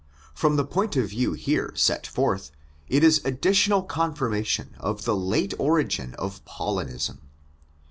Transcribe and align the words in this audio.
From 0.33 0.55
the 0.55 0.65
point 0.65 0.95
of 0.95 1.09
view 1.09 1.33
here 1.33 1.73
set 1.75 2.07
forth, 2.07 2.49
it 2.89 3.03
is 3.03 3.21
additional 3.23 3.83
confirmation 3.83 4.73
of 4.79 5.05
the 5.05 5.15
late 5.15 5.53
origin 5.59 6.15
of 6.15 6.43
Paulinism. 6.43 7.19